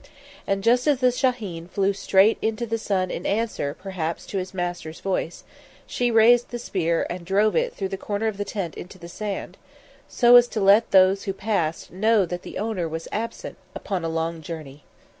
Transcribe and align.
And 0.47 0.63
just 0.63 0.87
as 0.87 0.99
the 0.99 1.11
shahin 1.11 1.67
flew 1.67 1.93
straight 1.93 2.41
to 2.41 2.65
the 2.65 2.79
sun 2.79 3.11
in 3.11 3.27
answer, 3.27 3.75
perhaps, 3.79 4.25
to 4.25 4.39
his 4.39 4.51
master's 4.51 4.99
voice, 4.99 5.43
she 5.85 6.09
raised 6.09 6.49
the 6.49 6.57
spear 6.57 7.05
and 7.07 7.23
drove 7.23 7.55
it 7.55 7.75
through 7.75 7.89
the 7.89 7.97
corner 7.97 8.25
of 8.25 8.37
the 8.37 8.43
tent 8.43 8.73
into 8.73 8.97
the 8.97 9.07
sand, 9.07 9.57
so 10.07 10.37
as 10.37 10.47
to 10.47 10.59
let 10.59 10.89
those 10.89 11.25
who 11.25 11.33
passed 11.33 11.91
know 11.91 12.25
that 12.25 12.41
the 12.41 12.57
owner 12.57 12.89
was 12.89 13.07
absent 13.11 13.57
upon 13.75 14.03
a 14.03 14.09
long 14.09 14.41
journey. 14.41 14.85